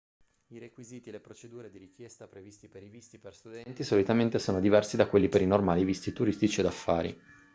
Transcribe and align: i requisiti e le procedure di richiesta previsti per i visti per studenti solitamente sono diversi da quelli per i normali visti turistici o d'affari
i 0.47 0.57
requisiti 0.57 1.09
e 1.09 1.11
le 1.11 1.19
procedure 1.19 1.69
di 1.69 1.77
richiesta 1.77 2.27
previsti 2.27 2.67
per 2.67 2.81
i 2.81 2.89
visti 2.89 3.19
per 3.19 3.35
studenti 3.35 3.83
solitamente 3.83 4.39
sono 4.39 4.59
diversi 4.59 4.97
da 4.97 5.07
quelli 5.07 5.29
per 5.29 5.41
i 5.41 5.45
normali 5.45 5.83
visti 5.85 6.11
turistici 6.11 6.61
o 6.61 6.63
d'affari 6.63 7.19